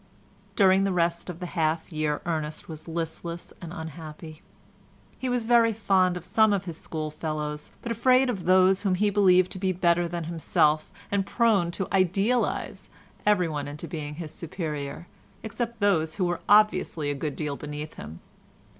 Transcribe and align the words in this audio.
During 0.55 0.83
the 0.83 0.91
rest 0.91 1.29
of 1.29 1.39
the 1.39 1.45
half 1.45 1.91
year 1.91 2.21
Ernest 2.25 2.67
was 2.67 2.87
listless 2.87 3.53
and 3.61 3.71
unhappy. 3.71 4.41
He 5.19 5.29
was 5.29 5.45
very 5.45 5.71
fond 5.73 6.17
of 6.17 6.25
some 6.25 6.53
of 6.53 6.65
his 6.65 6.75
schoolfellows, 6.79 7.71
but 7.83 7.91
afraid 7.91 8.27
of 8.27 8.45
those 8.45 8.81
whom 8.81 8.95
he 8.95 9.11
believed 9.11 9.51
to 9.51 9.59
be 9.59 9.71
better 9.71 10.07
than 10.07 10.23
himself, 10.23 10.91
and 11.11 11.23
prone 11.23 11.69
to 11.73 11.87
idealise 11.93 12.89
everyone 13.27 13.67
into 13.67 13.87
being 13.87 14.15
his 14.15 14.31
superior 14.31 15.05
except 15.43 15.79
those 15.81 16.15
who 16.15 16.25
were 16.25 16.41
obviously 16.49 17.11
a 17.11 17.13
good 17.13 17.35
deal 17.35 17.55
beneath 17.55 17.93
him. 17.93 18.21